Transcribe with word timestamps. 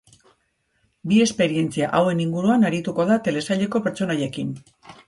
Bi 1.11 1.19
esperientzia 1.25 1.91
hauen 1.99 2.25
inguruan 2.27 2.67
arituko 2.71 3.09
da 3.13 3.23
telesaileko 3.29 3.85
pertsonaiekin. 3.89 4.55